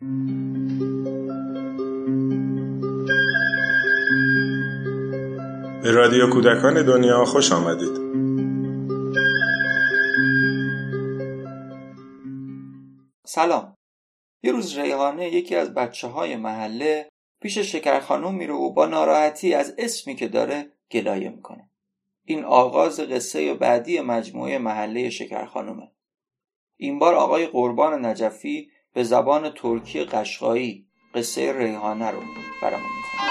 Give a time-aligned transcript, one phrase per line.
[0.00, 0.06] به
[5.92, 7.88] رادیو کودکان دنیا خوش آمدید.
[13.26, 13.74] سلام.
[14.42, 17.08] یه روز ریحانه یکی از بچه های محله
[17.42, 21.70] پیش شکر خانوم میره و با ناراحتی از اسمی که داره گلایه می‌کنه.
[22.24, 25.92] این آغاز قصه بعدی مجموعه محله شکر خانومه
[26.76, 32.20] این بار آقای قربان نجفی به زبان ترکی قشقایی قصه ریحانه رو
[32.62, 33.30] برامون می‌خونه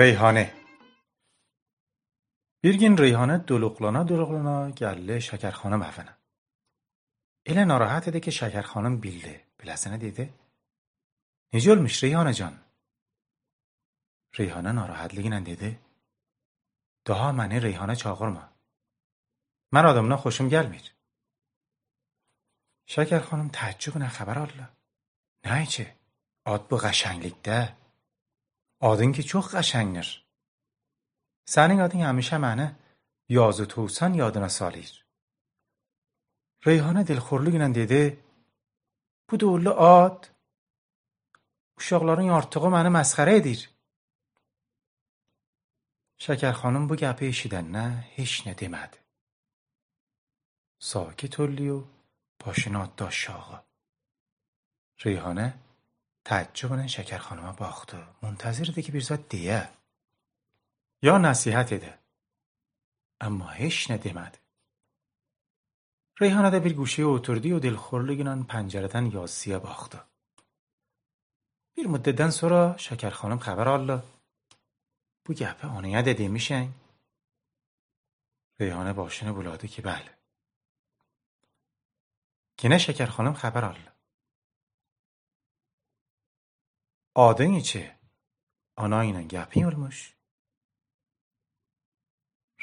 [0.00, 0.54] ریحانه.
[2.62, 6.16] بیرگین ریحانه دلوقلانا دلوقلانا گله شکرخانه مفنه
[7.46, 10.34] ایلا نراحت ده که شکرخانه بیلده بلسه دیده؟
[11.52, 12.60] نیجول مش ریحانه جان.
[14.34, 15.78] ریحانه ناراحت لگی ندیده
[17.04, 18.48] دها منه ریحانه چاقر ما.
[19.72, 20.94] من آدم نا خوشم گل میر.
[22.86, 24.68] شکرخانه تحجیب نه خبر آلا.
[25.44, 25.96] نه چه.
[26.44, 27.79] آد بو قشنگ ده؟
[28.80, 30.06] آدین که چوخ قشنگر
[31.48, 32.76] سنین آدین همیشه منه
[33.28, 35.04] یاز و توسن یادنا سالیر
[36.64, 38.24] ریحانه دلخورلو گینن دیده
[39.28, 40.28] بو دولو آد
[41.78, 43.70] اشاقلارون یارتقو منه مسخره دیر.
[46.18, 48.98] شکر خانم بو گپه ایشیدن نه هیچ ندیمد.
[50.78, 51.84] ساکی تولیو
[52.38, 53.64] پاشنات داشت آقا.
[54.98, 55.58] ریحانه
[56.24, 59.68] تعجب نه شکر خانم باخته منتظر ده که بیرزاد دیه.
[61.02, 61.98] یا نصیحت ده
[63.20, 64.38] اما هش ندمد
[66.20, 70.00] ریحانه ده بیر گوشه اوتردی و دلخور لگنان پنجرتن یاسیه باخته
[71.74, 74.02] بیر مددن سورا شکر خانم خبر آله
[75.24, 76.72] بو گپه آنیه ده دیمیشن
[78.60, 80.18] ریحانه باشنه بولاده که بله.
[82.56, 83.89] که نه شکر خانم خبر آله
[87.14, 87.82] Adın içi
[88.76, 89.98] ana ilə gəpin olmuş.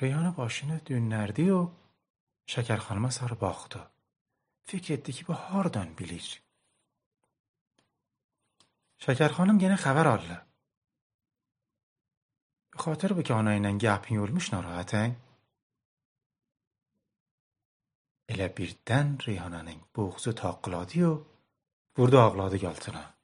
[0.00, 1.60] Reyhanə başını dönərdi و
[2.46, 3.80] Şəkər xanıma sarı baxdı.
[4.70, 6.26] Fikr etdi ki, bu hardan bilir?
[9.02, 10.36] Şəkər xanım yenə xəbər aldı.
[12.76, 15.12] به خاطر bu ki ana ilə gəpin olmuş narahatən.
[18.32, 21.12] Elə birdən Reyhanənin boğuzu taqqıladı و
[21.98, 23.15] vurdu ağladı altına.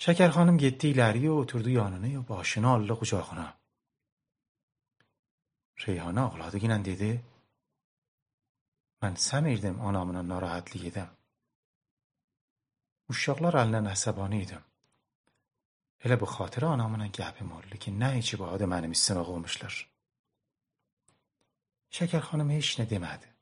[0.00, 3.54] شکر خانم گتی لری و اتردو یانانه و باشنا الله خوش آخنا
[5.76, 7.24] ریحانا اقلادو گینن دیده
[9.02, 11.16] من سم ایردم آنامنا ناراحت لیدم.
[13.08, 14.64] اوشاقلار النن عصبانه ایدم.
[16.00, 19.72] اله به خاطر آنامنا گپ مالی که نه ایچی با آده منمی سناغو مشلر.
[21.90, 23.34] شکر خانم هیچ ندیمد.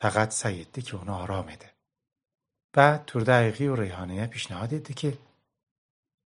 [0.00, 1.75] فقط سیده که اونا آرام ایده.
[2.76, 5.18] بعد تور دقیقی و ریحانیه پیشنهاد دیده که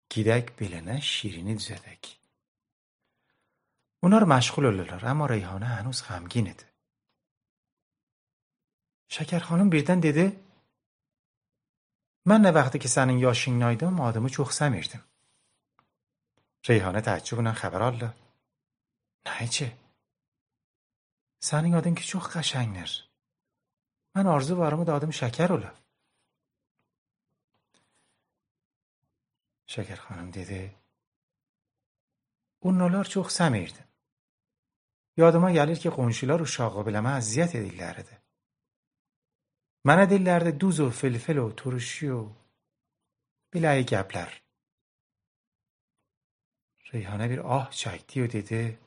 [0.09, 2.17] گیدک بلنه شیرینی زدک.
[4.03, 6.55] اونا رو مشغول لولار اما ریحانه هنوز غمگینه
[9.07, 10.39] شکر خانم بیردن دیده؟
[12.25, 15.03] من نه وقتی که سنین یاشین نایدم آدمو چوخ سمیردم
[16.67, 18.13] ریحانه تحجیبونن خبر خبرالله
[19.25, 19.77] نه چه؟
[21.39, 22.89] سنین آدم که چوخ قشنگ نر.
[24.15, 25.88] من آرزو بارمو دادم شکر اولا
[29.71, 30.75] شکر خانم دیده
[32.59, 33.89] اون نولار چوخ سمیرد
[35.17, 38.21] یادما گلیر که قنشیلا رو شاقا بلمه عذیت دیل لرده
[39.85, 42.29] منه دیل لرده دوز و فلفل و ترشی و
[43.51, 44.33] بلعی گبلر
[46.91, 48.79] ریحانه بیر آه چکتی و دیده.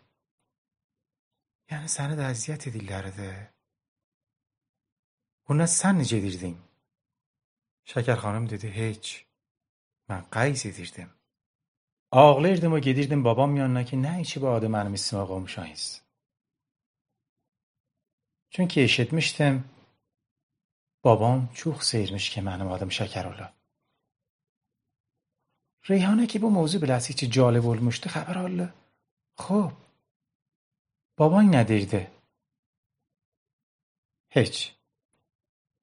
[1.70, 3.54] یعنی سنه ده عذیت دیل لرده
[5.48, 6.68] اونه سن نجه دیردیم
[7.84, 9.31] شکر خانم دیده هیچ.
[10.12, 11.10] من قی سیدیردم
[12.10, 16.00] آغلردم و گدیردم بابام یانا که نه ایچی با آدم منم اسم آقا مشاهیز
[18.50, 19.64] چون که اشتمشتم
[21.02, 23.52] بابام چوخ سیرمش که منم آدم شکر اولا
[25.84, 28.74] ریحانه که با موضوع بلسی چی جالب ولمشته خبر حالا
[29.38, 29.72] خب
[31.16, 32.10] بابای ندیرده.
[34.30, 34.72] هیچ.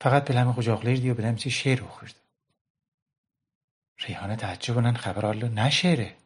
[0.02, 1.88] فقط بلهم خوش آقلیردی و بلهم چی شعر رو
[4.08, 6.18] ریحانه تعجب خبر الله نشیره.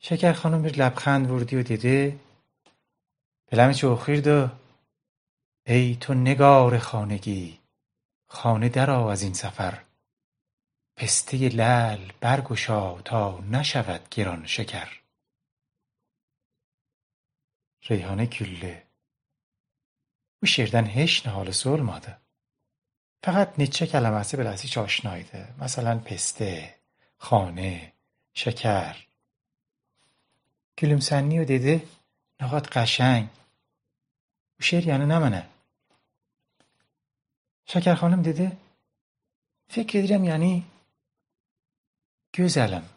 [0.00, 2.20] شکر خانم bir لبخند وردی و دیده.
[3.46, 4.48] دلم چه و
[5.66, 7.60] ای تو نگار خانگی.
[8.26, 9.84] خانه درآ از این سفر.
[10.96, 15.02] پسته لعل برگشا تا نشود گران شکر.
[17.90, 18.82] Reyhane güllü.
[20.42, 22.25] Bu şiirden heç nə halısı olmadı.
[23.22, 26.74] فقط نیچه کلمه هسته بله، به لحظیش آشنایده مثلا پسته
[27.18, 27.92] خانه
[28.34, 28.96] شکر.
[30.78, 31.88] کلومسنی و دیده
[32.40, 33.28] نقاط قشنگ.
[34.58, 35.48] او شیر یعنی نمانه
[37.66, 38.56] شکر خانم دیده
[39.68, 40.64] فکر دیرم یعنی
[42.38, 42.88] گزلم.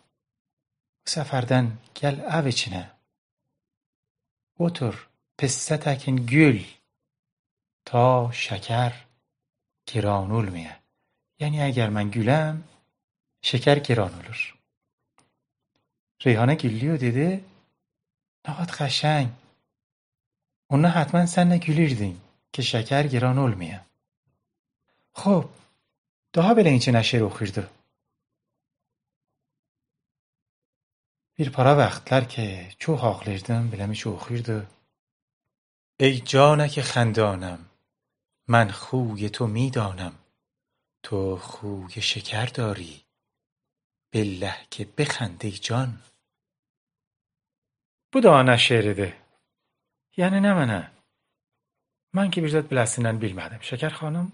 [1.05, 2.91] سفردن گل او چنه
[4.57, 5.07] اوتور
[5.37, 6.63] پسته تکین گل
[7.85, 9.08] تا شکر.
[9.89, 10.75] کران میه.
[11.39, 12.63] یعنی اگر من گلم
[13.41, 14.37] شکر کران اولر
[16.21, 17.45] ریحانه گلیو دیده
[18.47, 19.29] نهاد خشنگ
[20.67, 22.21] اون نه حتما سن نگلیردین
[22.53, 23.81] که شکر کران میه.
[25.13, 25.49] خب
[26.33, 27.69] دوها بل اینچه نشه رو خیرده
[31.35, 34.67] بیر پرا وقت که چو حاق لیردم بلمی چو خیرده
[35.99, 37.68] ای جانک خندانم
[38.51, 40.19] من خوی تو می دانم
[41.03, 43.05] تو خوی شکر داری.
[44.13, 46.01] بالله که بخنده جان.
[48.11, 48.57] بو دو آنه
[50.17, 50.91] یعنی نه منه.
[52.13, 54.31] من که بیرزد بلستینن بیلمدم شکر خانم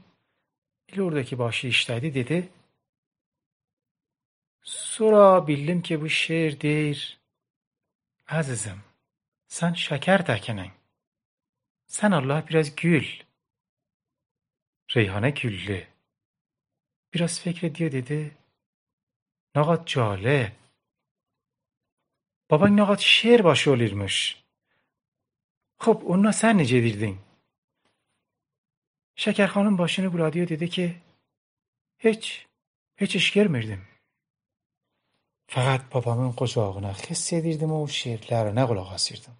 [0.85, 2.49] ایل دکی که باشی اشتایده دیده.
[4.63, 7.17] سرا بیلیم که بو شعر دیر.
[8.27, 8.83] عزیزم
[9.47, 10.71] سن شکر دکنن.
[11.87, 13.24] سن الله بیرز گل.
[14.89, 15.87] ریحانه گله.
[17.11, 18.37] بیراز فکر دیو دیده.
[19.55, 20.55] نقاط جاله
[22.49, 24.43] بابا این نقاط شعر باشه اولیرمش
[25.79, 27.19] خب اون سر نجه دیردین.
[29.15, 30.95] شکر خانم باشنه بولادیو دیده که
[31.97, 32.45] هیچ
[32.97, 33.81] هیچ اشکر مردم
[35.49, 39.37] فقط بابامون قجاقونه خسته دیردم و شعرلر رو نقل آقا سیردم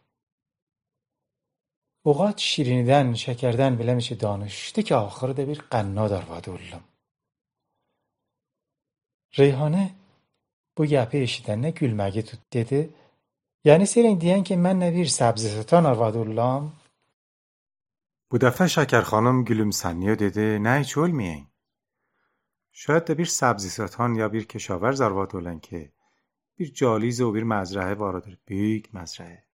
[2.06, 6.84] اوقات شیرینیدن شکردن بله میشه دانشته که آخر دبیر قنا دار وادولم
[9.34, 9.96] ریحانه
[10.76, 12.90] بو یپه اشیدن نه گل مگه تو دیده
[13.64, 16.74] یعنی سیرین دیان که من نبیر سبز ستان آر وادولم
[18.30, 21.48] بو دفعه شکر خانم گلوم سنیه دیده نه چول میین
[22.72, 25.94] شاید دبیر سبزی ستان یا بیر کشاورز آر وادولن که
[26.56, 29.46] بیر جالیز و بیر مزرعه وارادر بیگ مزرعه.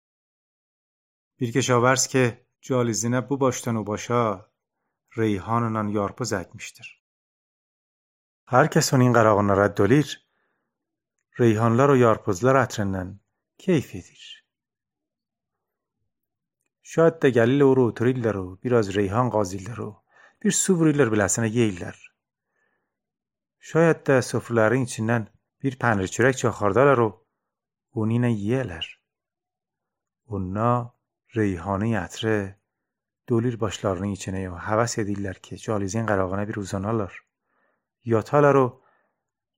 [1.37, 4.45] بیر کشاورز که جالزینه بو باشتن و باشا
[5.15, 6.85] ریحان انان یارپا زکمشتر.
[8.47, 10.17] هر کس اون این قراغان را دولیر
[11.37, 13.19] رئیحانلر و یارپز لر اترنن
[13.57, 14.43] کیفیدیر.
[16.81, 20.03] شاید ده گلیل و رو اتریل لر و بیراز ریحان قازیل لر و
[20.39, 21.95] بیر سو بریل لر
[23.59, 25.27] شاید ده سفر لر این چنن
[25.59, 27.11] بیر پنر چرک چه و
[27.91, 28.85] اونین ییلر.
[30.25, 31.00] اونا
[31.35, 32.55] Reyhane ətri
[33.29, 37.13] dolir başlarının içinə və həvəs edirlər ki, calizin qərağına bir uzanarlar.
[38.03, 38.83] Yatarlar o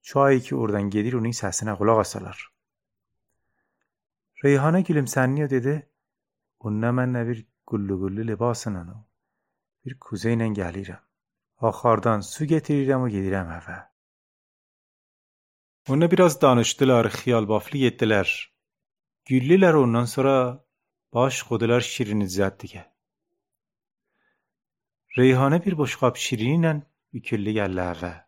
[0.01, 2.37] çayı ki oradan gedir onun səsinə qulaq asarlar.
[4.43, 5.73] Reyhanə gülümsəndi dedi,
[6.59, 8.99] "Onunla mən nə bir qullu-qullu libasla o,
[9.85, 11.01] bir kuze ilə gəlirəm.
[11.69, 13.77] Axardan su getirirəm və gedirəm evə."
[15.89, 18.29] Onunla biraz danışdılar, xiyal baflı yetdilər.
[19.29, 20.62] Güllülər ondan sonra
[21.13, 22.85] باش خودلار شیرینی زد دیگه.
[25.15, 28.19] ریحانه بیر بشقاب شیرینن بیکلی گلی اول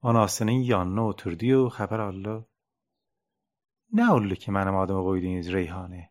[0.00, 2.46] آناسنین یانه اتردی و خبر الله
[3.92, 6.10] نه اولو که منم آدم قویدینیز ریحانه.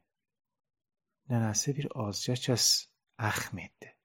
[1.29, 2.87] نه نسه بیر آزجا چس
[3.19, 3.95] اخ میده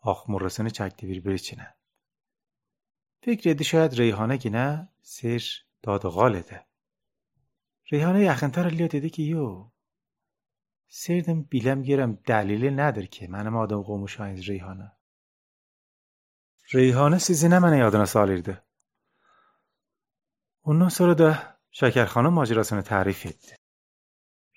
[0.00, 1.76] آخ مرسنه چکده بیر بریچنه
[3.22, 6.66] فکر ادی شاید ریحانه گی نه؟ سیر داد غالده
[7.90, 9.70] ریحانه یخنتر لیا دیده که یو
[10.88, 14.92] سردم بیلم گیرم دلیل ندر که منم آدم قومش از ریحانه.
[16.72, 18.64] ریحانه سیزی نمن یادنا سالیرده
[20.60, 21.38] اونا سره ده
[21.70, 23.56] شکر خانم ماجراسانه تعریف ایده.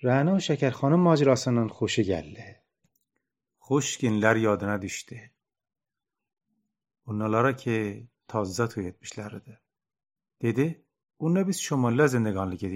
[0.02, 2.62] رهنه و شکرخانم ماجراسانه خوشه گله.
[3.58, 5.32] خوشگین لر یادنا دیشته.
[7.04, 9.60] اونا لارا که تازه توی اتمش لرده
[10.38, 10.84] دیده
[11.16, 12.68] اونا بیز شمال لزندگان لگه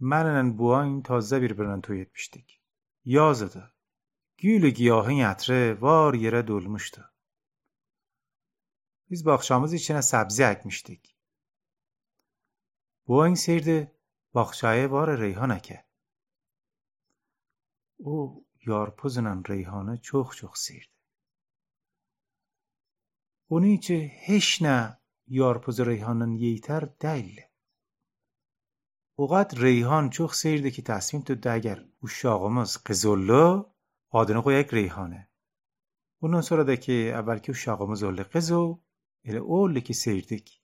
[0.00, 2.60] مرنن بواین تازه بیر برن توی اتمشتیک.
[3.04, 3.72] یازده.
[4.36, 7.04] گیل گیاهین اتره وار یره دولمشده.
[9.08, 11.14] بیز باخشامز ایچینه سبزی اکمشتیک.
[13.04, 13.98] بو این سیرده
[14.32, 15.84] باخشایه وار ریحانه که.
[17.96, 20.92] او یارپوزنن ریحانه چوخ چوخ سیرده.
[23.46, 23.94] اونی چه
[24.26, 27.51] هشنه یارپوز ریحانن ییتر دیله.
[29.16, 33.70] اوقات ریحان چوخ سیرده که تصمیم تو ده اگر او شاقماز قزولو
[34.10, 35.28] آدنه خو یک ریحانه.
[36.20, 38.80] اون نصور ده که اول که او شاقماز اول قزو
[39.24, 40.54] اله اول که سیرده که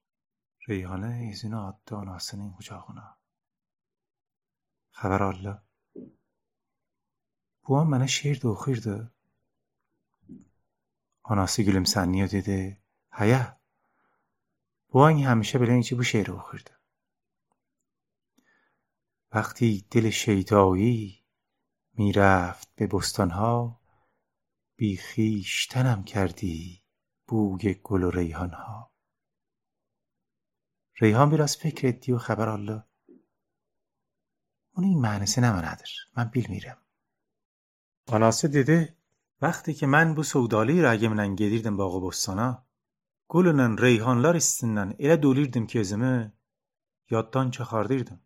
[0.68, 3.16] ریحانه از اینا آت دا ناسنه این خوچاقونا
[4.90, 5.58] خبر الله
[7.62, 9.06] بو هم منه شیر دو خیر دو
[11.22, 12.80] آناسی گلم سنیو دیده.
[13.12, 13.56] هیا
[14.88, 16.77] بو همیشه بلین چی بو شیر دو خیر دو
[19.32, 21.24] وقتی دل شیدایی
[21.92, 23.80] می‌رفت به بستانها
[24.76, 26.82] بیخیش تنم کردی
[27.26, 28.92] بوگ گل و ریحانها.
[31.00, 32.84] ریحان بیراز فکر دی و خبر الله
[34.72, 35.88] اون این معنیسه نمه ندر.
[36.16, 36.78] من بیل میرم.
[38.06, 38.96] آناسه دیده
[39.40, 42.66] وقتی که من بو سودالی را اگه منن گدیردم با آقو بستانا
[43.28, 46.32] گلنن ریحانلار استنن اله دولیردم که ازمه
[47.10, 48.20] یادتان چه خاردیردم.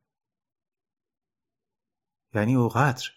[2.35, 3.11] یعنی او قدر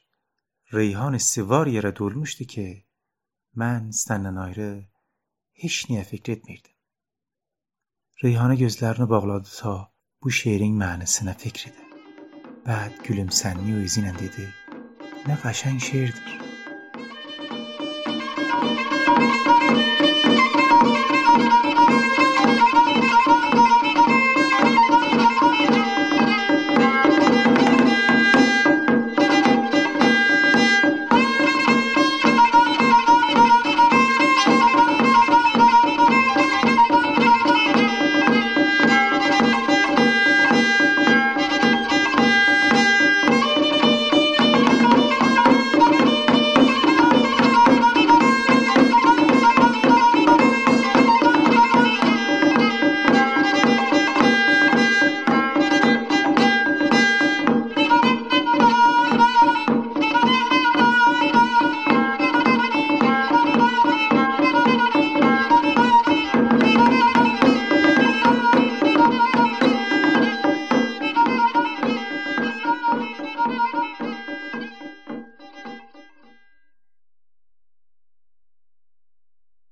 [0.72, 2.84] ریحان سواری را دول مشتی که
[3.54, 4.90] من سنن نایره
[5.52, 6.70] هیچ نیه فکر ایت میرد.
[8.22, 8.56] ریحان
[9.06, 11.72] باقلاده تا بو شیرین معنی سنه فکر
[12.66, 14.54] بعد گلم سنی و ازینن دیده
[15.28, 16.55] نه قشن شیردر.